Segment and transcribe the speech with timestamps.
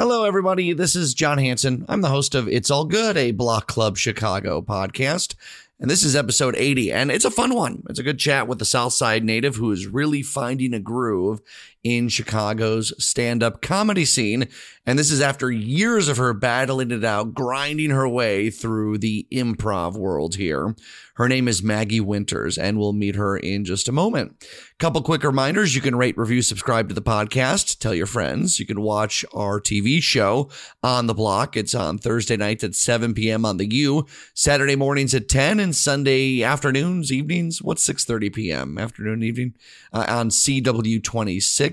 [0.00, 0.72] Hello, everybody.
[0.72, 1.84] This is Jon Hansen.
[1.86, 5.34] I'm the host of It's All Good, a Block Club Chicago podcast.
[5.78, 7.82] And this is episode 80, and it's a fun one.
[7.90, 11.42] It's a good chat with the Southside native who is really finding a groove
[11.82, 14.48] in Chicago's stand up comedy scene.
[14.86, 19.26] And this is after years of her battling it out, grinding her way through the
[19.32, 20.74] improv world here.
[21.14, 24.42] Her name is Maggie Winters, and we'll meet her in just a moment.
[24.78, 28.58] Couple quick reminders you can rate, review, subscribe to the podcast, tell your friends.
[28.58, 30.48] You can watch our TV show
[30.82, 31.58] on the block.
[31.58, 33.44] It's on Thursday nights at 7 p.m.
[33.44, 37.60] on the U, Saturday mornings at 10, and Sunday afternoons, evenings.
[37.60, 38.78] What's 6:30 p.m.
[38.78, 39.54] afternoon, evening
[39.92, 41.69] uh, on CW26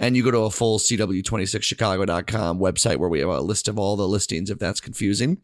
[0.00, 3.96] and you go to a full CW26chicago.com website where we have a list of all
[3.96, 5.38] the listings if that's confusing.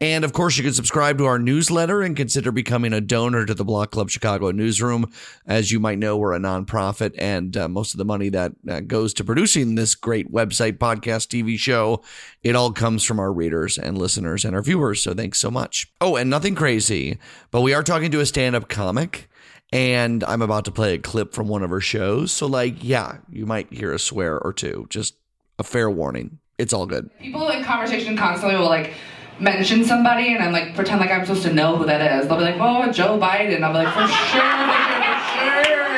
[0.00, 3.54] And of course, you can subscribe to our newsletter and consider becoming a donor to
[3.54, 5.10] the Block Club Chicago newsroom.
[5.46, 8.80] As you might know, we're a nonprofit, and uh, most of the money that uh,
[8.80, 12.02] goes to producing this great website, podcast, TV show,
[12.42, 15.02] it all comes from our readers and listeners and our viewers.
[15.02, 15.90] So thanks so much.
[16.02, 17.18] Oh, and nothing crazy,
[17.50, 19.30] but we are talking to a stand up comic
[19.72, 22.30] and I'm about to play a clip from one of her shows.
[22.30, 24.86] So, like, yeah, you might hear a swear or two.
[24.90, 25.14] Just
[25.58, 26.38] a fair warning.
[26.58, 27.10] It's all good.
[27.18, 28.92] People in conversation constantly will like
[29.40, 32.28] mention somebody, and I'm like pretend like I'm supposed to know who that is.
[32.28, 34.78] They'll be like, "Oh, Joe Biden." I'll be like, "For sure, for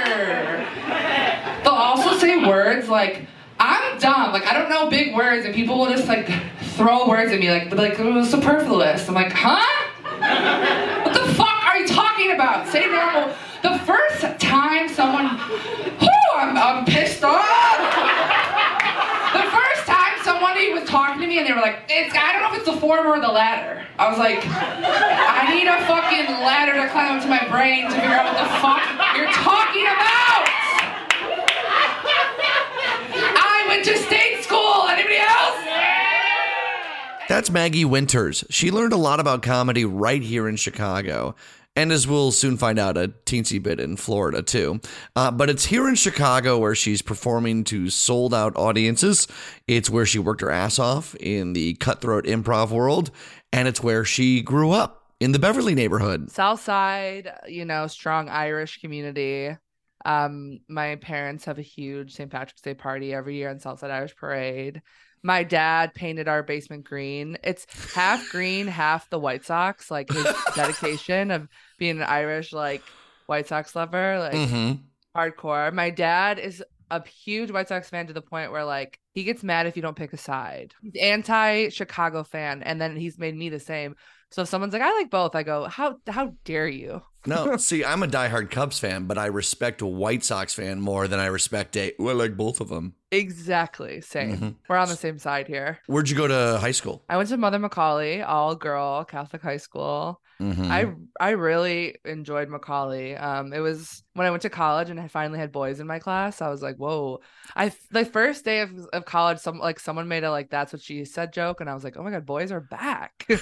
[0.07, 0.65] sure."
[1.63, 3.27] They'll also say words like,
[3.59, 6.31] "I'm dumb." Like I don't know big words, and people will just like
[6.77, 9.09] throw words at me like, like was superfluous.
[9.09, 11.03] I'm like, huh?
[11.05, 12.69] What the fuck are you talking about?
[12.69, 13.35] Say normal.
[16.37, 17.79] I'm, I'm pissed off.
[19.35, 22.43] The first time somebody was talking to me and they were like, it's, I don't
[22.43, 23.85] know if it's the former or the latter.
[23.99, 27.91] I was like, I need a fucking ladder to climb up to my brain to
[27.91, 28.83] figure out what the fuck
[29.17, 30.49] you're talking about.
[33.37, 34.89] I went to state school.
[34.89, 35.59] Anybody else?
[37.29, 38.45] That's Maggie Winters.
[38.51, 41.35] She learned a lot about comedy right here in Chicago.
[41.77, 44.81] And as we'll soon find out, a teensy bit in Florida too.
[45.17, 49.27] Uh, but it's here in Chicago where she's performing to sold out audiences.
[49.67, 53.11] It's where she worked her ass off in the cutthroat improv world.
[53.53, 56.31] And it's where she grew up in the Beverly neighborhood.
[56.31, 59.57] South Side, you know, strong Irish community.
[60.05, 62.31] Um, my parents have a huge St.
[62.31, 64.83] Patrick's Day party every year on Southside Irish Parade
[65.25, 67.39] my dad painted our basement green.
[67.43, 71.49] It's half green, half the White Sox, like his dedication of
[71.79, 72.83] being an Irish like
[73.27, 74.73] White Sox lover, like mm-hmm.
[75.19, 75.73] hardcore.
[75.73, 79.43] My dad is a huge White Sox fan to the point where like he gets
[79.43, 80.75] mad if you don't pick a side.
[80.83, 83.97] He's anti Chicago fan, and then he's made me the same.
[84.31, 87.01] So if someone's like, I like both, I go, How how dare you?
[87.27, 91.09] No, see, I'm a diehard Cubs fan, but I respect a White Sox fan more
[91.09, 91.93] than I respect a.
[91.99, 92.95] Well, I like both of them.
[93.11, 94.37] Exactly, same.
[94.37, 94.49] Mm-hmm.
[94.69, 95.79] We're on the same side here.
[95.87, 97.05] Where'd you go to high school?
[97.09, 100.21] I went to Mother McAuley, all girl Catholic high school.
[100.41, 100.71] Mm-hmm.
[100.71, 103.21] I I really enjoyed McAuley.
[103.21, 106.01] Um, it was when I went to college and I finally had boys in my
[106.01, 106.43] class.
[106.43, 107.21] I was like, whoa!
[107.55, 110.83] I the first day of, of college, some like someone made a like that's what
[110.83, 113.29] she said joke, and I was like, oh my god, boys are back.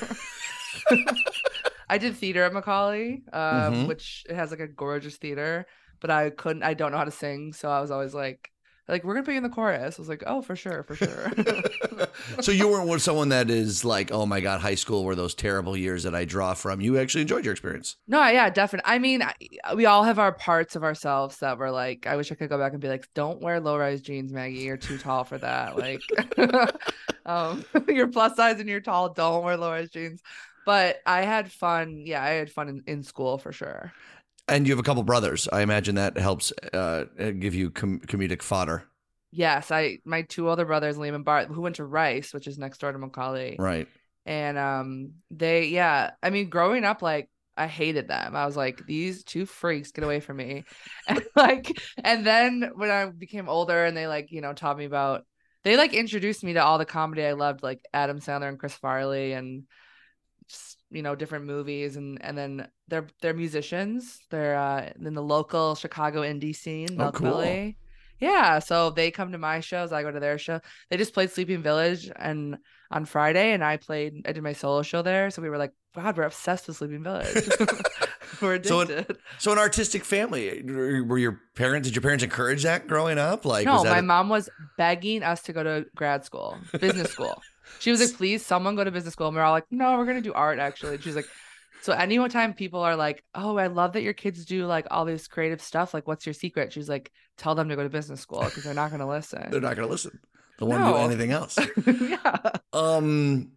[1.92, 3.86] I did theater at McAuley, um, mm-hmm.
[3.86, 5.66] which it has like a gorgeous theater,
[6.00, 6.62] but I couldn't.
[6.62, 8.50] I don't know how to sing, so I was always like,
[8.88, 9.98] like we're gonna put you in the chorus.
[9.98, 11.30] I was like, oh, for sure, for sure.
[12.40, 15.34] so you weren't with someone that is like, oh my god, high school were those
[15.34, 16.80] terrible years that I draw from.
[16.80, 17.96] You actually enjoyed your experience.
[18.08, 18.90] No, yeah, definitely.
[18.90, 19.22] I mean,
[19.76, 22.56] we all have our parts of ourselves that were like, I wish I could go
[22.56, 24.60] back and be like, don't wear low rise jeans, Maggie.
[24.60, 25.76] You're too tall for that.
[25.76, 26.00] Like,
[27.26, 29.12] um, you're plus size and you're tall.
[29.12, 30.22] Don't wear low rise jeans
[30.64, 32.02] but I had fun.
[32.04, 33.92] Yeah, I had fun in, in school for sure.
[34.48, 35.48] And you have a couple brothers.
[35.52, 38.84] I imagine that helps uh, give you com- comedic fodder.
[39.30, 42.58] Yes, I my two older brothers, Liam and Bart, who went to Rice, which is
[42.58, 43.58] next door to McAuley.
[43.58, 43.88] Right.
[44.26, 48.36] And um, they yeah, I mean, growing up, like I hated them.
[48.36, 50.64] I was like, these two freaks, get away from me.
[51.08, 54.84] And like, and then when I became older, and they like you know taught me
[54.84, 55.24] about,
[55.64, 58.74] they like introduced me to all the comedy I loved, like Adam Sandler and Chris
[58.74, 59.64] Farley and
[60.90, 65.74] you know different movies and and then they're they're musicians they're uh in the local
[65.74, 67.30] chicago indie scene oh, milk cool.
[67.30, 67.76] Belly.
[68.20, 70.60] yeah so they come to my shows i go to their show
[70.90, 72.58] they just played sleeping village and
[72.90, 75.72] on friday and i played i did my solo show there so we were like
[75.94, 77.48] god we're obsessed with sleeping village
[78.40, 78.68] we're addicted.
[78.68, 79.06] So an,
[79.38, 83.66] so an artistic family were your parents did your parents encourage that growing up like
[83.66, 87.40] no my a- mom was begging us to go to grad school business school
[87.78, 89.28] she was like, please, someone go to business school.
[89.28, 90.94] And we're all like, no, we're gonna do art actually.
[90.94, 91.28] And she's like,
[91.82, 95.26] so anytime people are like, oh, I love that your kids do like all this
[95.26, 95.92] creative stuff.
[95.92, 96.72] Like, what's your secret?
[96.72, 99.50] She's like, tell them to go to business school because they're not gonna listen.
[99.50, 100.18] they're not gonna listen.
[100.58, 101.58] Don't want to do anything else.
[102.00, 102.38] yeah.
[102.72, 103.52] Um,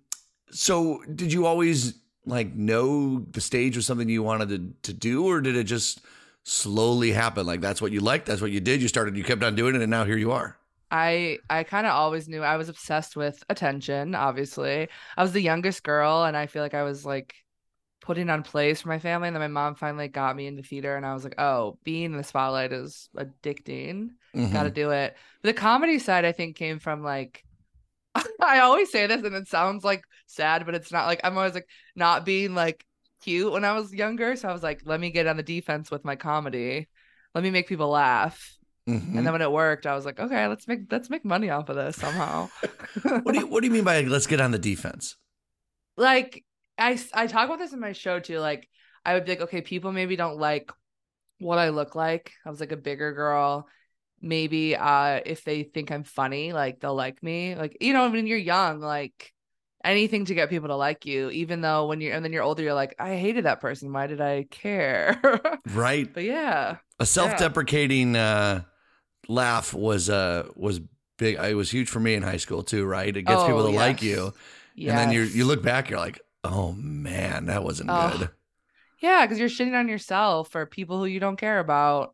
[0.50, 5.25] so did you always like know the stage was something you wanted to, to do,
[5.28, 6.01] or did it just
[6.44, 7.46] slowly happen?
[7.46, 8.81] Like that's what you liked, that's what you did.
[8.81, 10.58] You started, you kept on doing it, and now here you are.
[10.95, 14.88] I I kind of always knew I was obsessed with attention, obviously.
[15.18, 17.36] I was the youngest girl and I feel like I was like
[18.01, 20.95] putting on plays for my family and then my mom finally got me into theater
[20.97, 24.12] and I was like, "Oh, being in the spotlight is addicting.
[24.33, 24.51] Mhm.
[24.51, 27.44] Got to do it." But the comedy side I think came from like
[28.41, 31.53] I always say this and it sounds like sad, but it's not like I'm always
[31.56, 32.86] like not being like
[33.21, 35.91] cute when I was younger, so I was like, "Let me get on the defense
[35.91, 36.88] with my comedy.
[37.36, 38.57] Let me make people laugh."
[38.88, 39.18] Mhm.
[39.18, 41.70] And then when it worked, I was like, okay, let's make let's make money off
[41.70, 42.50] of this somehow.
[43.24, 45.16] what do you What do you mean by let's get on the defense?
[45.98, 46.44] like
[46.78, 48.40] I I talk about this in my show too.
[48.40, 48.70] Like
[49.06, 50.72] I would be like, okay, people maybe don't like
[51.40, 52.34] what I look like.
[52.46, 53.68] I was like a bigger girl.
[54.22, 57.56] Maybe uh if they think I'm funny, like they'll like me.
[57.56, 59.34] Like you know, when you're young, like
[59.84, 62.64] anything to get people to like you, even though when you're and then you're older,
[62.64, 63.92] you're like, I hated that person.
[63.94, 65.20] Why did I care?
[65.74, 66.12] Right.
[66.14, 66.78] but yeah.
[67.00, 68.64] A self-deprecating uh,
[69.27, 70.80] laugh was uh was
[71.18, 71.36] big.
[71.38, 72.86] It was huge for me in high school too.
[72.86, 73.16] Right.
[73.16, 74.01] It gets Oh, people to like yes.
[74.01, 74.33] you,
[74.89, 78.18] and then you you look back, you're like, oh man, that wasn't Oh.
[78.18, 78.30] good.
[79.01, 82.13] Yeah, because you're shitting on yourself or people who you don't care about.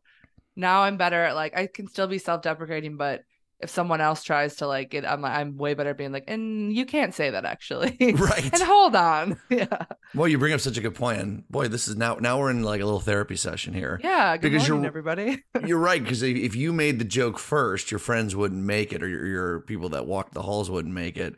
[0.56, 3.22] Now I'm better at like I can still be self-deprecating, but
[3.62, 6.24] if someone else tries to like it, I'm like I'm way better at being like,
[6.28, 7.96] and you can't say that actually.
[8.14, 8.44] Right.
[8.52, 9.38] and hold on.
[9.50, 9.84] Yeah.
[10.14, 11.20] Well, you bring up such a good point.
[11.20, 14.00] and boy, this is now now we're in like a little therapy session here.
[14.02, 14.36] Yeah.
[14.36, 15.42] Good Because morning, you're- everybody.
[15.66, 19.02] You're right because if, if you made the joke first, your friends wouldn't make it,
[19.02, 21.36] or your, your people that walk the halls wouldn't make it.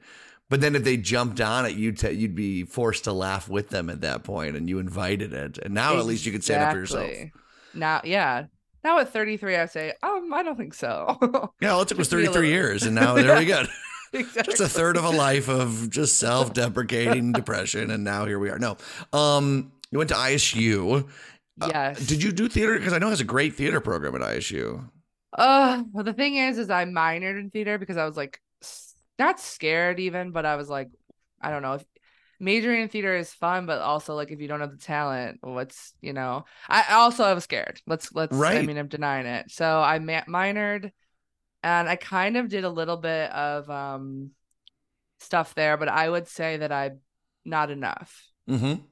[0.51, 3.71] But then if they jumped on it, you'd t- you'd be forced to laugh with
[3.71, 5.59] them at that point, and you invited it.
[5.59, 7.11] And now at least you can stand up for yourself.
[7.73, 8.45] Now, yeah.
[8.85, 11.19] Now at 33, I say, um, I don't think so.
[11.61, 13.47] Yeah, all it took was Just be a 33 little- years, and now there we
[13.47, 13.65] go.
[14.13, 14.43] exactly.
[14.57, 18.59] Just a third of a life of just self-deprecating depression, and now here we are.
[18.59, 18.77] No,
[19.13, 21.09] um, you went to ISU.
[21.61, 22.05] Uh, Yes.
[22.07, 22.77] Did you do theater?
[22.79, 24.85] Because I know it has a great theater program at ISU.
[25.33, 28.41] Uh, well, the thing is, is I minored in theater because I was like,
[29.19, 30.91] not scared even, but I was like,
[31.41, 31.85] I don't know if
[32.45, 35.95] majoring in theater is fun, but also like if you don't have the talent, what's
[36.01, 37.81] you know, I also I was scared.
[37.87, 38.37] Let's let's.
[38.37, 38.59] Right.
[38.59, 39.51] I mean, I'm denying it.
[39.51, 40.93] So I ma- minored,
[41.63, 44.31] and I kind of did a little bit of um
[45.21, 46.93] stuff there, but I would say that I
[47.45, 48.25] not enough.
[48.49, 48.83] Mm-hmm.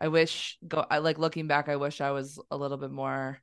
[0.00, 3.40] I wish go I like looking back, I wish I was a little bit more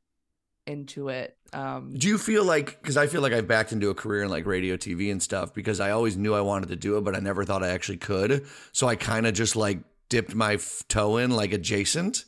[0.68, 1.38] into it.
[1.54, 4.30] Um Do you feel like because I feel like I've backed into a career in
[4.30, 7.16] like radio, TV, and stuff because I always knew I wanted to do it, but
[7.16, 8.46] I never thought I actually could.
[8.74, 9.80] So I kind of just like
[10.10, 12.25] dipped my f- toe in like adjacent,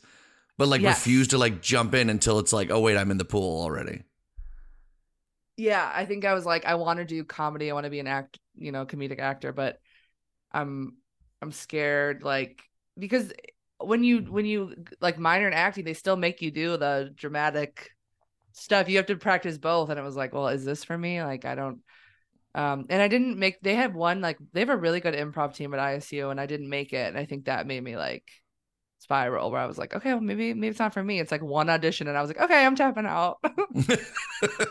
[0.58, 0.84] but like Yes.
[0.84, 4.04] refused to like jump in until it's like, oh wait, I'm in the pool already.
[5.56, 7.70] yeah, I think I was like, I want to do comedy.
[7.70, 9.78] I want to be an act, you know, comedic actor, but
[10.52, 10.96] I'm
[11.42, 12.62] I'm scared, like
[12.98, 13.32] because
[13.80, 17.90] when you when you like minor in acting, they still make you do the dramatic
[18.52, 18.88] stuff.
[18.88, 21.22] You have to practice both, and it was like, well, is this for me?
[21.22, 21.80] Like, I don't.
[22.54, 23.60] Um, and I didn't make.
[23.60, 26.46] They had one like they have a really good improv team at ISU, and I
[26.46, 28.24] didn't make it, and I think that made me like
[28.98, 31.20] spiral where I was like, okay, well maybe maybe it's not for me.
[31.20, 33.38] It's like one audition, and I was like, okay, I'm tapping out.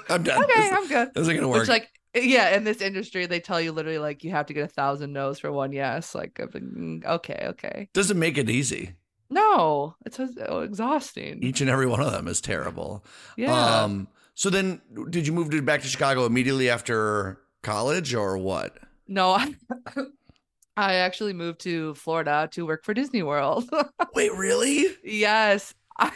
[0.10, 0.44] I'm done.
[0.44, 1.10] okay, this, I'm good.
[1.14, 1.62] this isn't gonna work.
[1.62, 4.64] Which like yeah, in this industry they tell you literally like you have to get
[4.64, 6.16] a thousand no's for one yes.
[6.16, 7.90] Like, mm, okay, okay.
[7.94, 8.96] Doesn't make it easy.
[9.30, 11.44] No, it's so so exhausting.
[11.44, 13.06] Each and every one of them is terrible.
[13.38, 13.84] yeah.
[13.84, 14.08] Um.
[14.36, 18.78] So then, did you move to back to Chicago immediately after college, or what?
[19.08, 19.54] no, I,
[20.78, 23.70] I actually moved to Florida to work for Disney World.
[24.16, 24.86] Wait, really?
[25.04, 25.74] yes.
[26.00, 26.12] I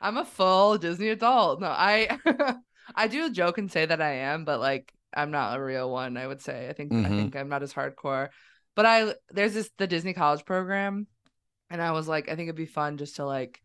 [0.00, 1.60] I'm a full Disney adult.
[1.60, 2.18] No, I
[2.94, 6.16] I do joke and say that I am, but like I'm not a real one,
[6.16, 6.68] I would say.
[6.68, 7.08] I think I Mhm.
[7.16, 8.28] think I'm not as hardcore.
[8.74, 11.06] But I there's this the Disney College program
[11.70, 13.60] and I was like I think it'd be fun just to like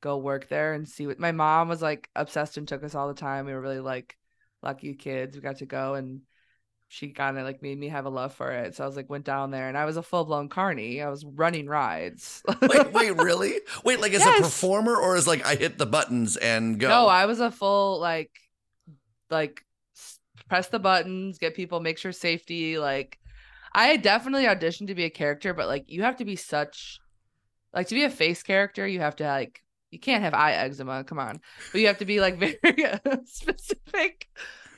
[0.00, 3.08] go work there and see what my mom was like obsessed and took us all
[3.08, 3.46] the time.
[3.46, 4.16] We were really like
[4.62, 5.36] lucky kids.
[5.36, 6.22] We got to go and
[6.88, 8.74] she kind of like made me have a love for it.
[8.74, 11.00] So I was like went down there and I was a full blown carny.
[11.00, 12.42] I was running rides.
[12.60, 13.60] Wait, wait, really?
[13.84, 16.88] Wait, like as a performer, or as like I hit the buttons and go?
[16.88, 18.32] No, I was a full like
[19.30, 19.64] like
[20.48, 22.76] press the buttons, get people, make sure safety.
[22.76, 23.20] Like
[23.72, 26.98] I definitely auditioned to be a character, but like you have to be such
[27.72, 31.04] like to be a face character, you have to like you can't have eye eczema,
[31.04, 31.40] come on.
[31.72, 32.84] But you have to be like very
[33.24, 34.28] specific.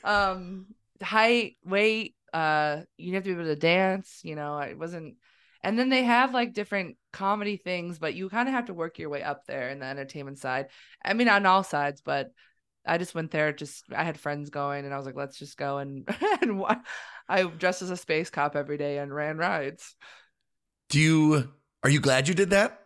[0.03, 0.67] Um
[1.01, 5.15] height, weight, uh you have to be able to dance, you know, I wasn't
[5.63, 8.99] and then they have like different comedy things, but you kind of have to work
[8.99, 10.67] your way up there in the entertainment side.
[11.03, 12.31] I mean, on all sides, but
[12.85, 13.53] I just went there.
[13.53, 16.07] Just I had friends going, and I was like, let's just go and
[16.41, 16.63] and
[17.29, 19.95] I dressed as a space cop every day and ran rides.
[20.89, 22.82] Do you are you glad you did that?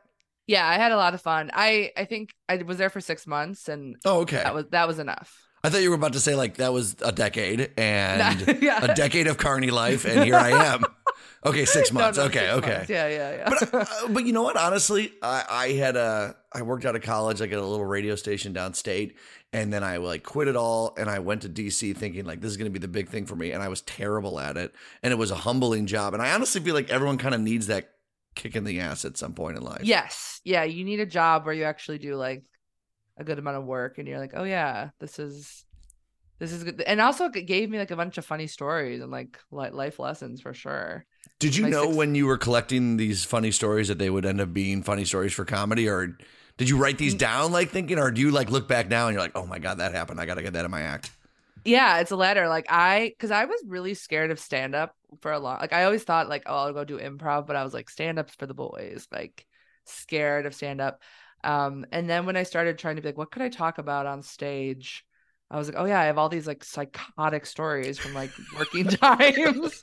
[0.48, 1.52] Yeah, I had a lot of fun.
[1.54, 4.38] I I think I was there for six months, and Oh, okay.
[4.38, 5.44] that was that was enough.
[5.64, 8.84] I thought you were about to say like that was a decade and yeah.
[8.86, 10.84] a decade of carny life, and here I am.
[11.46, 12.18] Okay, six No, months.
[12.18, 12.74] no, okay, six okay.
[12.76, 12.90] months.
[12.90, 13.50] Yeah, yeah, yeah.
[13.50, 14.56] But uh, but you know what?
[14.56, 18.16] Honestly, I, I had a I worked out of college like at a little radio
[18.16, 19.16] station downstate,
[19.52, 22.52] and then I like quit it all and I went to DC thinking like this
[22.52, 24.74] is going to be the big thing for me, and I was terrible at it,
[25.04, 27.68] and it was a humbling job, and I honestly feel like everyone kind of needs
[27.68, 27.90] that
[28.38, 29.82] kick in the ass at some point in life.
[29.84, 30.64] yes, yeah.
[30.64, 32.44] You need a job where you actually do like
[33.18, 35.66] a good amount of work, and you're like, oh yeah, this is
[36.40, 36.82] this is good.
[36.82, 40.40] And also, it gave me like a bunch of funny stories and like life lessons
[40.40, 41.06] for sure.
[41.40, 44.26] Did you My know six- when you were collecting these funny stories that they would
[44.26, 46.16] end up being funny stories for comedy, or
[46.58, 47.20] did you write these Mm.
[47.20, 49.60] down like thinking, or do you like look back now and you're like, oh my
[49.60, 50.20] god, that happened.
[50.22, 51.10] I got to get that in my act.
[51.68, 52.48] Yeah, it's a letter.
[52.48, 55.60] Like I, because I was really scared of stand up for a long.
[55.60, 58.18] Like I always thought, like, oh, I'll go do improv, but I was like, stand
[58.18, 59.06] up's for the boys.
[59.12, 59.46] Like
[59.84, 61.02] scared of stand up.
[61.44, 64.06] Um, and then when I started trying to be like, what could I talk about
[64.06, 65.06] on stage?
[65.52, 68.86] I was like, oh yeah, I have all these like psychotic stories from like working
[68.88, 69.82] times.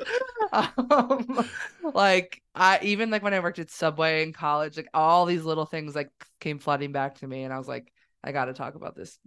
[0.53, 1.47] um,
[1.83, 5.67] like I even like when I worked at Subway in college, like all these little
[5.67, 6.11] things like
[6.41, 9.19] came flooding back to me, and I was like, I got to talk about this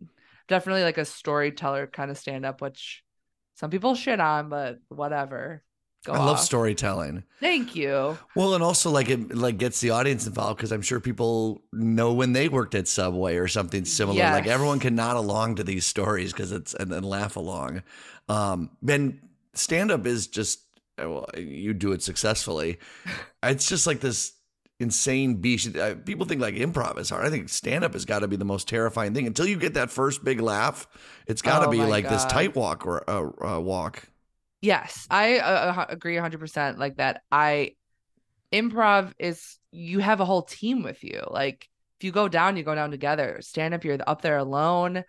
[0.48, 3.04] definitely like a storyteller kind of stand up, which
[3.56, 5.64] some people shit on, but whatever.
[6.06, 7.24] Go I love storytelling.
[7.40, 8.18] Thank you.
[8.36, 12.14] Well, and also like it like gets the audience involved because I'm sure people know
[12.14, 14.18] when they worked at Subway or something similar.
[14.24, 17.84] Like everyone can nod along to these stories because it's and then laugh along.
[18.30, 19.20] Um, and
[19.54, 20.60] stand up is just
[21.02, 22.80] uh, well, you do it successfully.
[23.44, 24.34] It's just like this
[24.80, 25.76] insane beast.
[25.76, 27.26] Uh, people think like improv is hard.
[27.26, 29.74] I think stand up has got to be the most terrifying thing until you get
[29.74, 30.88] that first big laugh.
[31.28, 34.04] It's got to Oh be like this tight walk or uh, uh, walk.
[34.62, 37.22] Yes, I uh, agree 100% like that.
[37.32, 37.72] I
[38.52, 41.24] improv is you have a whole team with you.
[41.30, 41.68] Like
[42.00, 43.40] if you go down, you go down together.
[43.42, 45.04] Stand up, you're up there alone.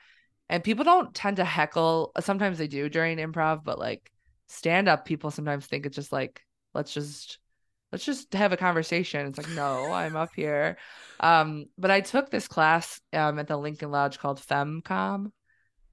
[0.48, 2.12] And people don't tend to heckle.
[2.20, 4.10] Sometimes they do during improv, but like
[4.48, 6.40] stand up, people sometimes think it's just like,
[6.74, 7.38] let's just
[7.92, 9.26] let's just have a conversation.
[9.26, 10.78] It's like, no, I'm up here.
[11.20, 15.32] Um, but I took this class um at the Lincoln Lodge called FemCom,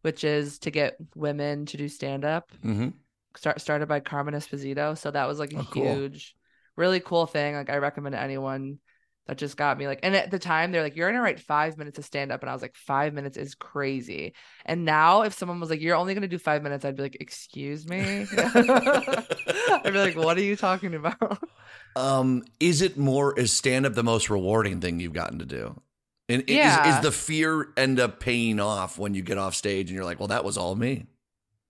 [0.02, 2.90] which is to get women to do stand up hmm
[3.38, 4.98] start, started by Carmen Esposito.
[4.98, 5.74] So that was like a Oh, cool.
[5.74, 6.36] huge,
[6.76, 7.56] really cool thing.
[7.56, 8.80] Like I recommend anyone
[9.28, 11.78] that just got me like, and at the time they're like, you're gonna write five
[11.78, 14.34] minutes of stand up, and I was like, five minutes is crazy.
[14.66, 17.18] And now if someone was like, you're only gonna do five minutes, I'd be like,
[17.20, 18.28] excuse me.
[18.38, 21.42] I'd be like, what are you talking about?
[21.96, 25.80] Um, is it more is stand up the most rewarding thing you've gotten to do?
[26.28, 26.98] And is- Yeah.
[26.98, 30.20] is, the fear end up paying off when you get off stage and you're like,
[30.20, 31.06] well, that was all me.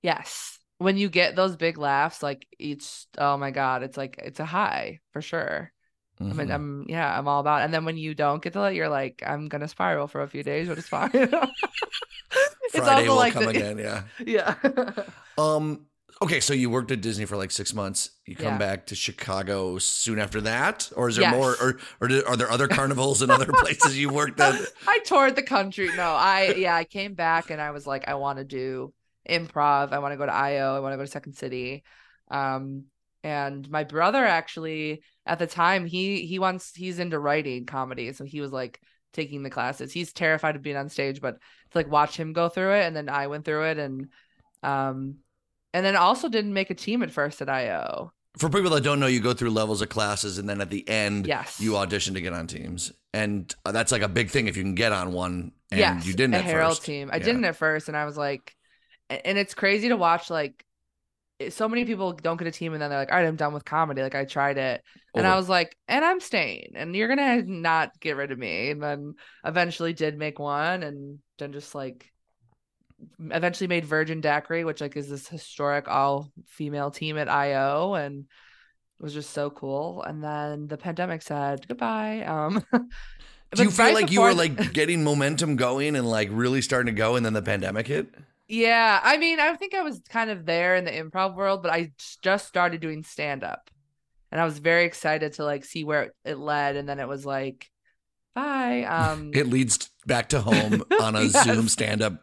[0.02, 0.60] yes.
[0.78, 4.46] When you get those big laughs, like each, oh my god, it's like it's a
[4.46, 5.72] high for sure.
[6.20, 6.52] I mean.
[6.52, 7.62] I'm yeah, I'm all about.
[7.62, 7.66] It.
[7.66, 10.28] And then when you don't get to it, you're like, I'm gonna spiral for a
[10.28, 11.10] few days, but it's fine.
[11.14, 11.30] it's
[12.72, 13.78] Friday will like come the- again.
[13.78, 14.04] Yeah.
[14.26, 14.92] yeah,
[15.38, 15.86] Um.
[16.22, 18.12] Okay, so you worked at Disney for like six months.
[18.26, 18.58] You come Yeah.
[18.58, 22.70] back to Chicago soon after that, or is there more, or or are there other
[22.70, 24.56] carnivals and other places you worked at?
[24.88, 25.90] I toured the country.
[25.98, 28.94] No, I yeah, I came back and I was like, I want to do
[29.30, 29.92] improv.
[29.92, 30.78] I want to go to IO.
[30.78, 31.84] I want to go to Second City.
[32.32, 32.86] Um,
[33.26, 38.24] and my brother actually at the time he he wants he's into writing comedy, so
[38.24, 38.80] he was like
[39.14, 39.92] taking the classes.
[39.92, 41.40] He's terrified of being on stage, but
[41.72, 44.08] to like watch him go through it, and then I went through it, and
[44.62, 45.16] um,
[45.74, 48.12] and then also didn't make a team at first at IO.
[48.38, 50.88] For people that don't know, you go through levels of classes, and then at the
[50.88, 54.56] end, Yes, you audition to get on teams, and that's like a big thing if
[54.56, 55.52] you can get on one.
[55.72, 56.86] And yes, you didn't a at Herald first.
[56.86, 57.10] team.
[57.12, 57.24] I Yeah.
[57.24, 58.56] didn't at first, and I was like,
[59.10, 60.30] and it's crazy to watch.
[60.30, 60.64] Like,
[61.50, 63.54] so many people don't get a team, and then they're like, "All right, I'm done
[63.54, 64.02] with comedy.
[64.02, 68.00] Like, I tried it, and I was like, and I'm staying, and you're gonna not
[68.00, 72.12] get rid of me." And then eventually did make one, and then just like
[73.20, 78.26] eventually made Virgin Daiquiri, which like is this historic all female team at IO, and
[79.00, 80.04] it was just so cool.
[80.04, 82.24] And then the pandemic said goodbye.
[82.24, 82.64] Um,
[83.52, 86.94] Do you feel right like you were like getting momentum going and like really starting
[86.94, 88.08] to go, and then the pandemic hit?
[88.48, 91.72] Yeah, I mean, I think I was kind of there in the improv world, but
[91.72, 93.70] I just started doing stand up.
[94.32, 97.26] And I was very excited to like see where it, led and then it was
[97.26, 97.70] like
[98.34, 98.84] bye.
[98.84, 101.46] Um It leads back to home on a Yes.
[101.46, 102.22] Zoom stand up.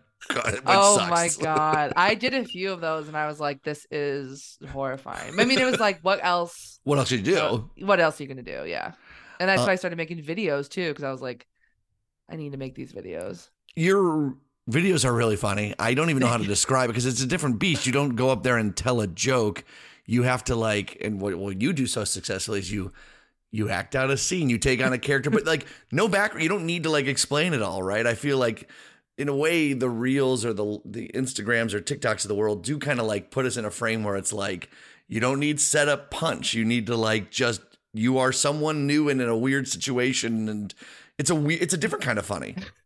[0.66, 1.92] Oh my god.
[1.96, 5.38] I did a few of those and I was like this is horrifying.
[5.40, 7.70] I mean, it was like what else What else did you do?
[7.78, 8.68] what else are you going to do?
[8.68, 8.92] Yeah.
[9.40, 11.46] And that's Uh, why I started making videos too cuz I was like
[12.28, 13.48] I need to make these videos.
[13.74, 14.36] You're
[14.70, 15.74] Videos are really funny.
[15.78, 17.86] I don't even know how to describe it because it's a different beast.
[17.86, 19.64] You don't go up there and tell a joke.
[20.06, 22.92] You have to like, and what, what you do so successfully is you
[23.54, 26.42] you act out a scene, you take on a character, but like no background.
[26.42, 28.06] You don't need to like explain it all, right?
[28.06, 28.68] I feel like
[29.18, 32.78] in a way the reels or the the Instagrams or TikToks of the world do
[32.78, 34.70] kind of like put us in a frame where it's like
[35.06, 36.54] you don't need setup punch.
[36.54, 37.60] You need to like just
[37.92, 40.74] you are someone new and in a weird situation and
[41.18, 42.56] it's a we- it's a different kind of funny.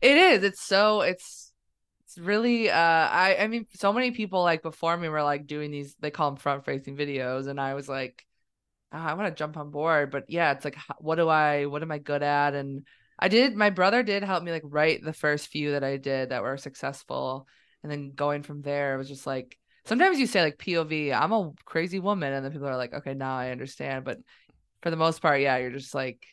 [0.00, 0.42] It is.
[0.44, 1.52] It's so it's
[2.04, 5.70] it's really uh I I mean so many people like before me were like doing
[5.70, 8.24] these they call them front facing videos and I was like
[8.92, 10.10] oh, I want to jump on board.
[10.10, 12.54] But yeah it's like what do I what am I good at?
[12.54, 12.86] And
[13.18, 16.30] I did my brother did help me like write the first few that I did
[16.30, 17.48] that were successful
[17.82, 21.32] and then going from there it was just like sometimes you say like POV I'm
[21.32, 24.18] a crazy woman and then people are like okay now I understand but
[24.82, 26.26] for the most part yeah you're just like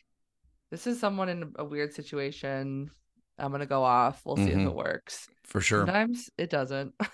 [0.70, 2.90] this is someone in a weird situation
[3.38, 4.20] I'm gonna go off.
[4.24, 4.62] We'll see Mhm.
[4.62, 5.28] if it works.
[5.44, 5.80] For sure.
[5.80, 6.94] Sometimes it doesn't.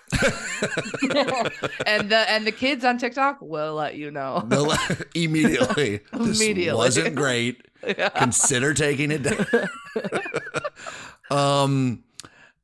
[1.85, 4.43] and the and the kids on TikTok will let you know.
[4.47, 4.73] They'll-
[5.15, 5.99] immediately.
[6.13, 6.77] This Immediately.
[6.77, 7.61] wasn't great.
[8.15, 9.45] Consider taking it down.
[11.29, 12.03] um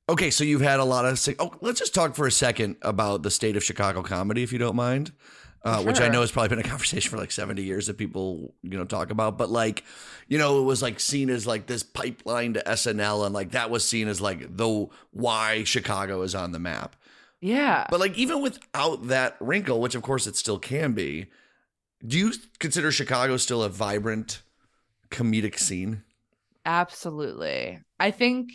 [0.09, 3.23] okay, so you've had a lot of Oh, let's just talk for a second about
[3.23, 5.11] the state of Chicago comedy if you don't mind.
[5.63, 8.53] Uh, which I know has probably been a conversation for like 70 years that people,
[8.61, 9.37] you know, talk about.
[9.37, 9.83] But like,
[10.27, 13.69] you know, it was like seen as like this pipeline to SNL and like that
[13.69, 16.95] was seen as like the why Chicago is on the map.
[17.41, 17.85] yeah.
[17.89, 21.25] But like even without that wrinkle, which of course it still can be,
[22.05, 24.41] do you consider Chicago still a vibrant
[25.09, 26.03] comedic scene?
[26.65, 27.79] Absolutely.
[27.99, 28.51] I think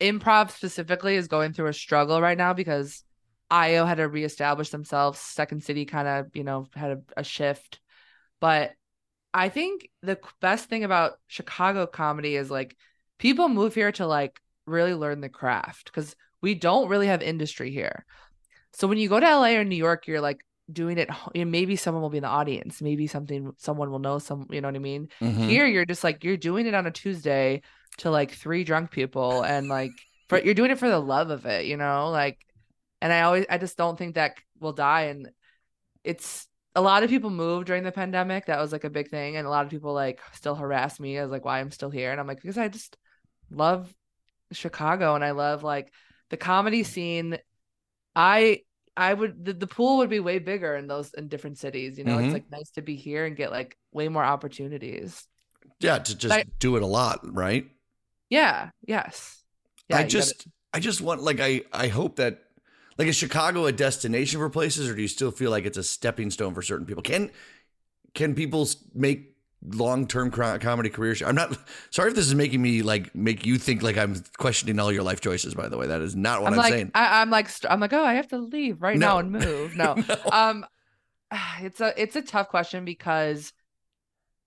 [0.00, 3.04] improv specifically is going through a struggle right now because
[3.50, 5.18] IO had to reestablish themselves.
[5.18, 7.80] Second City kind of, you know, had a, a shift.
[8.40, 8.72] But
[9.34, 12.76] I think the best thing about Chicago comedy is like
[13.18, 17.70] people move here to like really learn the craft because we don't really have industry
[17.70, 18.04] here.
[18.72, 20.40] So when you go to LA or New York, you're like
[20.72, 21.08] doing it.
[21.34, 22.80] You know, maybe someone will be in the audience.
[22.80, 24.46] Maybe something someone will know some.
[24.50, 25.08] You know what I mean?
[25.20, 25.48] Mm-hmm.
[25.48, 27.62] Here, you're just like you're doing it on a Tuesday
[27.98, 29.92] to like three drunk people, and like
[30.28, 32.10] for you're doing it for the love of it, you know.
[32.10, 32.38] Like,
[33.00, 35.30] and I always I just don't think that will die, and
[36.04, 38.46] it's a lot of people moved during the pandemic.
[38.46, 41.16] That was like a big thing, and a lot of people like still harass me
[41.18, 42.96] as like why I'm still here, and I'm like because I just
[43.50, 43.92] love
[44.52, 45.92] Chicago and I love like
[46.30, 47.38] the comedy scene.
[48.14, 48.60] I
[48.96, 51.98] I would the, the pool would be way bigger in those in different cities.
[51.98, 52.24] You know, Mhm.
[52.24, 55.26] it's like nice to be here and get like way more opportunities.
[55.78, 57.66] Yeah, to just I- do it a lot, right?
[58.28, 58.70] Yeah.
[58.86, 59.42] Yes.
[59.88, 62.38] Yeah, I you gotta- just I just want like I I hope that
[63.00, 65.82] like is Chicago a destination for places or do you still feel like it's a
[65.82, 67.02] stepping stone for certain people?
[67.02, 67.30] Can
[68.12, 69.34] can people make
[69.66, 71.22] long-term comedy careers?
[71.22, 71.58] I'm not
[71.88, 75.02] sorry if this is making me like make you think like I'm questioning all your
[75.02, 75.86] life choices by the way.
[75.86, 76.90] That is not what I'm I'm, like saying.
[76.94, 79.06] I, I'm like I'm like oh I have to leave right No.
[79.06, 79.76] now and move.
[79.76, 79.94] No.
[80.06, 80.16] No.
[80.30, 80.66] um
[81.62, 83.54] it's a it's a tough question because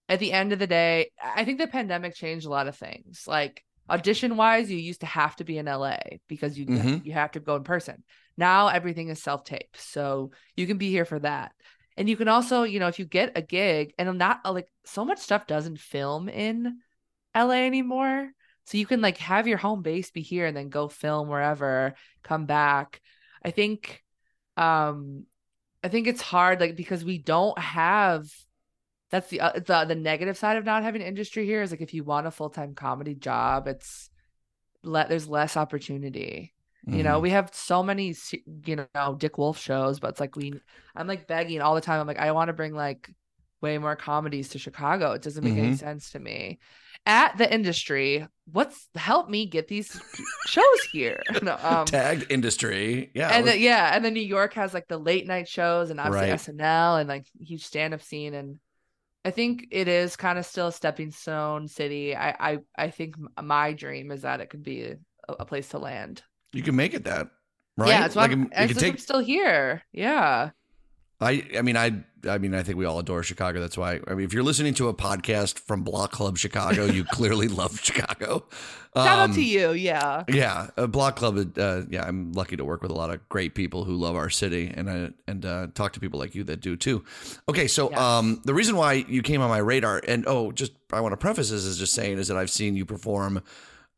[0.10, 3.24] at the end of the day i think the pandemic changed a lot of things
[3.26, 7.06] like audition wise you used to have to be in la because you Mhm.
[7.06, 8.04] you have to go in person
[8.38, 11.52] now everything is self-tape so you can be here for that
[11.98, 14.68] and you can also you know if you get a gig and not uh, like
[14.86, 16.80] so much stuff doesn't film in
[17.36, 18.32] la anymore
[18.66, 21.94] so you can like have your home base be here and then go film wherever
[22.24, 23.02] come back
[23.44, 24.02] i think
[24.58, 25.26] um
[25.86, 28.24] I think it's hard, like because we don't have.
[29.14, 31.94] That's the uh, the the negative side of not having industry here is like if
[31.94, 34.10] you want a full time comedy job, it's
[34.82, 36.52] let there's less opportunity.
[36.88, 37.22] You know, Mhm.
[37.22, 38.16] we have so many,
[38.66, 40.54] you know, Dick Wolf shows, but it's like we,
[40.96, 42.02] I'm like begging all the time.
[42.02, 43.08] I'm like, I want to bring like
[43.62, 45.12] way more comedies to Chicago.
[45.12, 45.78] It doesn't make any Mhm.
[45.78, 46.60] sense to me.
[47.06, 50.02] At the industry, what's help me get these
[50.48, 51.22] shows here?
[51.44, 53.12] No, um, tag industry.
[53.14, 53.30] Yeah.
[53.30, 56.32] and then, yeah, and then New York has like the late night shows and obviously
[56.32, 56.40] Right.
[56.40, 58.60] SNL and like huge stand up scene and
[59.26, 62.16] I think it is kind of still a stepping stone city.
[62.16, 64.98] I I I think my dream is that it could be a,
[65.40, 66.24] a place to land.
[66.52, 67.28] you can make it that.
[67.78, 67.90] Right?
[67.90, 69.82] Yeah, it's why like I'm, you it's can just I'm still here.
[69.92, 70.52] Yeah,
[71.24, 73.60] I I mean I I mean I think we all adore Chicago.
[73.60, 77.04] That's why I mean if you're listening to a podcast from Block Club Chicago, you
[77.12, 78.46] clearly love Chicago.
[78.96, 79.72] shout out Um, to you.
[79.72, 81.58] Yeah, Yeah, uh, Block Club.
[81.58, 84.30] Uh, yeah, I'm lucky to work with a lot of great people who love our
[84.30, 87.04] city, and uh, and uh, talk to people like you that do too.
[87.50, 91.02] Okay, so um, the reason why you came on my radar, and oh, just I
[91.02, 93.42] want to preface this is just saying is that I've seen you perform.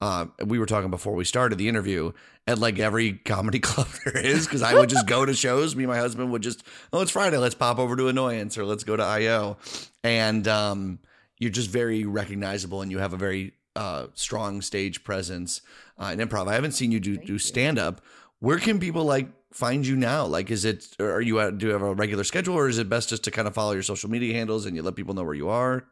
[0.01, 2.11] Uh, we were talking before we started the interview
[2.47, 5.75] at like every comedy club there is because I would just go to shows.
[5.75, 8.65] Me and my husband would just, oh, it's Friday, let's pop over to Annoyance or
[8.65, 9.57] let's go to IO,
[10.03, 10.99] and um,
[11.39, 15.61] you're just very recognizable and you have a very uh, strong stage presence
[15.97, 16.47] uh, in improv.
[16.47, 18.01] I haven't seen you do Thank do stand up.
[18.39, 20.25] Where can people like find you now?
[20.25, 22.89] Like, is it are you at, do you have a regular schedule, or is it
[22.89, 25.23] best just to kind of follow your social media handles and you let people know
[25.23, 25.85] where you are?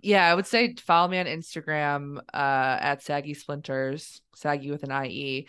[0.00, 5.04] Yeah, I would say follow me on Instagram uh at Saggy Splinters, Saggy with an
[5.04, 5.48] IE.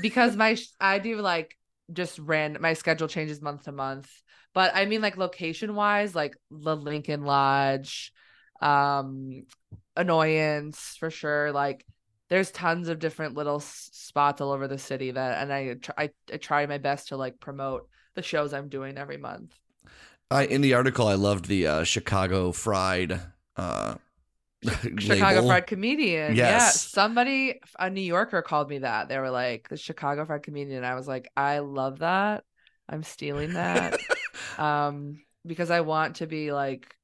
[0.00, 1.56] Because my I do like
[1.92, 4.10] just ran my schedule changes month to month.
[4.52, 8.12] But I mean like location wise, like the Lincoln Lodge,
[8.60, 9.44] um
[9.96, 11.50] annoyance for sure.
[11.52, 11.84] Like
[12.28, 16.36] there's tons of different little spots all over the city that and I I, I
[16.36, 19.54] try my best to like promote the shows I'm doing every month.
[20.30, 23.20] I in the article, I loved the uh, Chicago Fried.
[23.60, 23.94] Uh,
[24.98, 25.48] Chicago label.
[25.48, 26.36] Fried Comedian.
[26.36, 26.58] Yeah.
[26.68, 29.08] Somebody, a New Yorker called me that.
[29.08, 30.84] They were like, the Chicago Fried Comedian.
[30.84, 32.44] I was like, I love that.
[32.88, 33.98] I'm stealing that.
[34.58, 36.94] um, because I want to be like,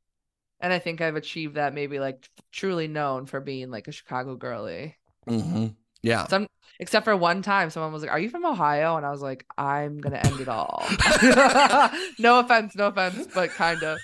[0.61, 4.37] and I think I've achieved that maybe like truly known for being like a Chicago
[4.37, 4.97] girly.
[5.29, 5.75] Mhm.
[6.03, 6.27] Yeah.
[6.27, 6.47] Some
[6.79, 8.97] except for one time someone was like, Are you from Ohio?
[8.97, 10.85] And I was like, I'm gonna end it all.
[12.19, 13.99] no offense, no offense, but kind of.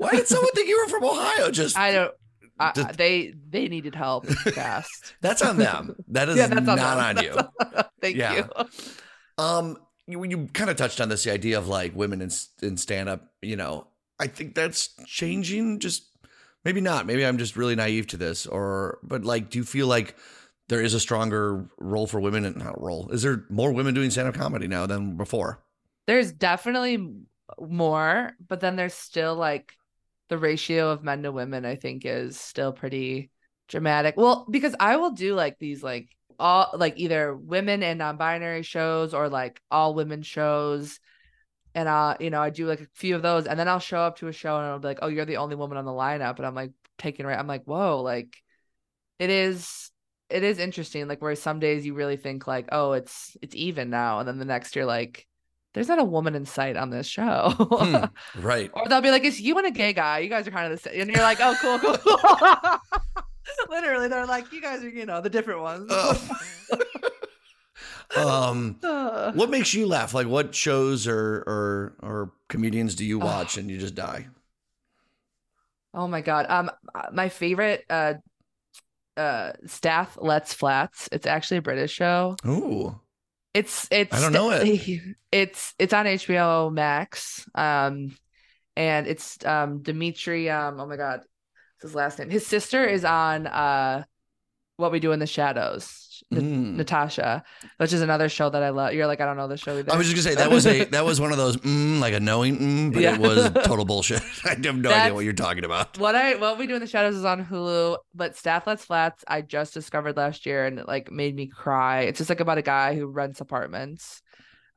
[0.00, 1.50] Why did someone think you were from Ohio?
[1.50, 2.14] Just I don't
[2.58, 5.14] I, Just- they they needed help fast.
[5.20, 5.96] that's on them.
[6.08, 7.16] That is yeah, that's not them.
[7.18, 7.82] on you.
[8.00, 8.34] Thank Yeah.
[8.58, 8.64] you.
[9.38, 12.30] Um, you, you kind of touched on this, the idea of like women in,
[12.62, 13.86] in stand up, you know,
[14.18, 15.78] I think that's changing.
[15.80, 16.08] Just
[16.64, 17.06] maybe not.
[17.06, 20.16] Maybe I'm just really naive to this or, but like, do you feel like
[20.68, 23.08] there is a stronger role for women and not role?
[23.10, 25.62] Is there more women doing stand up comedy now than before?
[26.06, 27.08] There's definitely
[27.60, 29.74] more, but then there's still like
[30.30, 33.30] the ratio of men to women, I think, is still pretty
[33.68, 34.16] dramatic.
[34.16, 39.12] Well, because I will do like these like all like either women and non-binary shows
[39.12, 41.00] or like all women shows.
[41.74, 44.00] And uh, you know, I do like a few of those, and then I'll show
[44.00, 45.90] up to a show and I'll be like, "Oh, you're the only woman on the
[45.90, 47.38] lineup," and I'm like taking right.
[47.38, 48.36] I'm like, "Whoa!" Like,
[49.18, 49.90] it is,
[50.28, 51.06] it is interesting.
[51.06, 54.38] Like, where some days you really think like, "Oh, it's it's even now," and then
[54.38, 55.26] the next you're like,
[55.74, 58.04] "There's not a woman in sight on this show." Hmm,
[58.40, 58.70] right.
[58.72, 60.18] Or they'll be like, "It's you and a gay guy.
[60.20, 62.78] You guys are kind of the same," and you're like, "Oh, cool, cool." cool."
[63.68, 66.28] Literally, they're like, "You guys are, you know, the different ones." Oh.
[68.16, 70.14] um, Uh, what makes you laugh?
[70.14, 74.28] Like, what shows or or or comedians do you watch and you just die?
[75.92, 76.46] oh my god.
[76.48, 76.70] Um,
[77.12, 78.14] my favorite uh,
[79.16, 81.08] uh, staff Let's Flats.
[81.12, 82.36] It's actually a British show.
[82.46, 82.98] Ooh,
[83.52, 85.16] It's it's I don't know it.
[85.32, 87.48] It's it's on HBO Max.
[87.54, 88.16] Um,
[88.76, 90.50] and it's um Dimitri.
[90.50, 92.30] Um, oh my god, what's his last name?
[92.30, 94.04] His sister is on uh,
[94.76, 96.09] What We Do in the Shadows.
[96.32, 96.76] Mm.
[96.76, 97.42] Natasha,
[97.78, 98.92] which is another show that I love.
[98.94, 99.92] You're like, I don't know the show either.
[99.92, 102.14] I was just gonna say that was a that was one of those mm, like
[102.14, 103.16] a knowing, mm, but Yeah.
[103.16, 104.22] it was total bullshit.
[104.44, 105.98] I have no idea what you're talking about.
[105.98, 109.24] what I what we do in the shadows is on Hulu, but Stath Lets Flats
[109.26, 112.02] I just discovered last year and it like made me cry.
[112.02, 114.22] It's just like about a guy who rents apartments.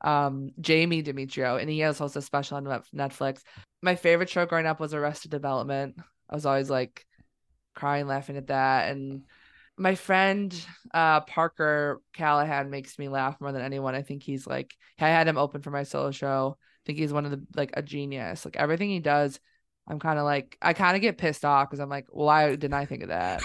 [0.00, 2.64] Um, Jamie Demetriou, and he has also a special on
[2.94, 3.42] Netflix.
[3.80, 5.94] My favorite show growing up was Arrested Development.
[6.28, 7.06] I was always like
[7.74, 9.22] crying, laughing at that, and
[9.76, 10.54] my friend
[10.92, 13.94] uh Parker Callahan makes me laugh more than anyone.
[13.94, 16.56] I think he's like I had him open for my solo show.
[16.58, 18.44] I think he's one of the like a genius.
[18.44, 19.40] Like everything he does,
[19.88, 22.74] I'm kind of like I kind of get pissed off because I'm like, why didn't
[22.74, 23.42] I think of that?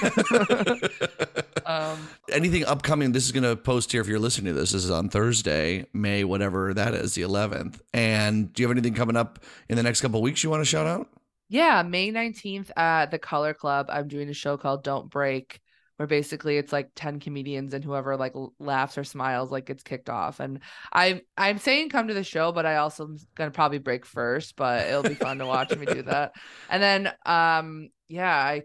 [1.65, 3.11] um, Anything upcoming?
[3.11, 4.71] This is going to post here if you're listening to this.
[4.71, 7.79] This is on Thursday, May whatever that is, the 11th.
[7.93, 10.61] And do you have anything coming up in the next couple of weeks you want
[10.61, 11.09] to shout out?
[11.49, 15.59] yeah, May 19th at the Color Club, I'm doing a show called Don't Break,
[15.99, 20.09] where basically it's like 10 comedians and whoever like laughs or smiles like gets kicked
[20.09, 20.39] off.
[20.39, 20.61] And
[20.93, 24.55] I'm I'm saying come to the show, but I also am gonna probably break first,
[24.55, 26.31] but it'll be fun to watch me do that.
[26.69, 28.61] And then um yeah, I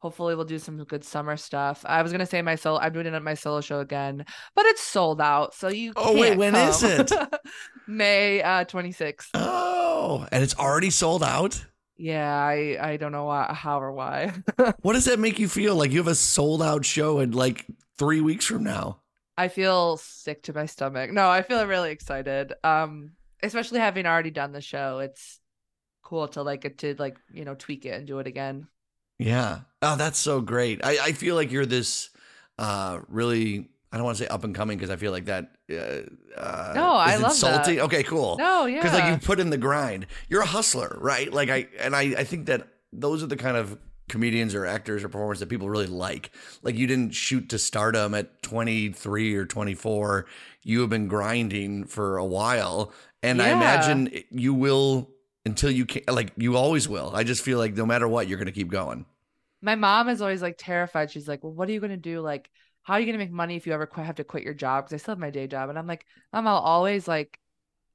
[0.00, 1.82] hopefully we'll do some good summer stuff.
[1.88, 4.22] I was gonna say my solo I'm doing it at my solo show again,
[4.54, 6.90] but it's sold out, so you Oh, wait, when is come.
[6.90, 7.12] it?
[7.86, 9.28] May uh 26th.
[9.32, 11.64] Oh, and it's already sold out.
[11.96, 14.32] Yeah, I I don't know why, how or why.
[14.82, 15.74] What does that make you feel?
[15.76, 17.66] Like you have a sold out show in like
[17.98, 19.00] three weeks from now?
[19.36, 21.10] I feel sick to my stomach.
[21.10, 22.52] No, I feel really excited.
[22.62, 25.00] Um, especially having already done the show.
[25.00, 25.40] It's
[26.02, 28.68] cool to like get to like you know tweak it and do it again.
[29.18, 29.60] Yeah.
[29.82, 30.84] Oh, that's so great.
[30.84, 32.10] I, I feel like you're this
[32.58, 35.52] uh really I don't want to say up and coming because I feel like that
[35.70, 36.02] uh,
[36.36, 37.76] uh No, I love insulting.
[37.76, 37.84] that.
[37.84, 38.36] Okay, cool.
[38.38, 40.06] No, yeah, Because like you put in the grind.
[40.28, 41.32] You're a hustler, right?
[41.32, 43.78] Like I and I, I think that those are the kind of
[44.08, 46.30] comedians or actors or performers that people really like.
[46.62, 50.26] Like you didn't shoot to stardom at 23 or 24.
[50.62, 52.92] You have been grinding for a while.
[53.22, 55.10] And I imagine you will
[55.46, 57.12] until you can like you always will.
[57.14, 59.06] I just feel like no matter what, you're gonna keep going.
[59.62, 61.10] my mom is always like terrified.
[61.10, 62.20] She's like, "Well, what are you gonna do?
[62.20, 62.50] Like,
[62.84, 64.84] how are you gonna make money if you ever quit, have to quit your job?"
[64.84, 67.38] Because I still have my day job, and I'm like, "Mom, I'll always like,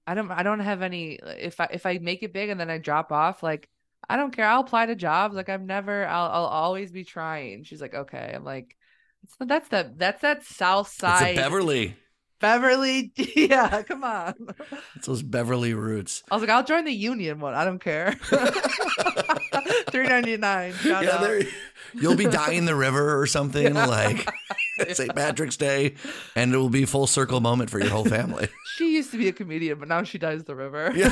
[0.07, 1.19] I don't, I don't have any.
[1.23, 3.69] If I if I make it big and then I drop off, like,
[4.09, 4.45] I don't care.
[4.45, 5.35] I'll apply to jobs.
[5.35, 6.05] Like, I'm never.
[6.07, 8.75] I'll I'll always be trying." She's like, "Okay." I'm like,
[9.39, 9.97] "That's that.
[9.97, 11.95] That's that South Side Beverly.
[12.39, 13.11] Beverly.
[13.35, 14.33] Yeah, come on."
[14.95, 16.23] It's those Beverly roots.
[16.31, 17.53] I was like, "I'll join the union one.
[17.53, 18.13] I don't care."
[19.91, 20.73] Three ninety nine.
[20.85, 21.41] Yeah, there.
[21.93, 23.85] You'll be dyeing the river or something Yeah.
[23.85, 24.29] like
[24.93, 25.15] St.
[25.15, 25.95] Patrick's Day,
[26.35, 28.47] and it will be full circle moment for your whole family.
[28.75, 30.91] She used to be a comedian, but now she dyes the river.
[30.95, 31.09] Yeah.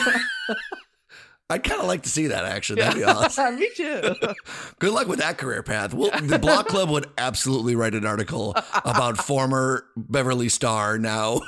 [1.49, 2.81] I'd kind of like to see that actually.
[2.81, 3.57] That'd be awesome.
[3.57, 4.15] Me too.
[4.79, 5.93] Good luck with that career path.
[5.93, 11.41] Well, the Block Club would absolutely write an article about former Beverly star now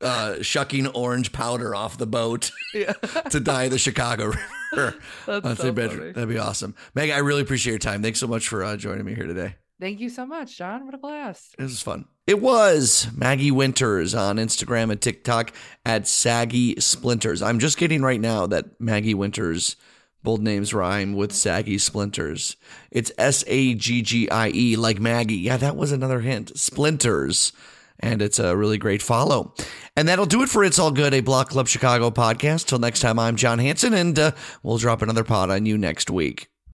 [0.00, 2.92] uh, shucking orange powder off the boat yeah.
[3.30, 4.32] to dye the Chicago
[4.72, 4.96] River.
[5.26, 5.72] That's on so.
[5.72, 6.74] That'd be awesome.
[6.94, 8.02] Meg, I really appreciate your time.
[8.02, 9.56] Thanks so much for uh, joining me here today.
[9.80, 10.84] Thank you so much, Jon.
[10.84, 11.56] What a blast.
[11.58, 12.06] It was fun.
[12.26, 15.52] It was Maggie Winters on Instagram and TikTok
[15.84, 17.42] at Saggy Splinters.
[17.42, 19.76] I'm just getting right now that Maggie Winters
[20.22, 22.56] bold names rhyme with Saggy Splinters.
[22.90, 25.34] It's S A G G I E like Maggie.
[25.34, 26.56] Yeah, that was another hint.
[26.56, 27.52] Splinters.
[28.00, 29.54] And it's a really great follow.
[29.96, 32.66] And that'll do it for It's All Good, a Block Club Chicago podcast.
[32.66, 34.32] Till next time, I'm Jon Hansen, and uh,
[34.62, 36.48] we'll drop another pod on you next week.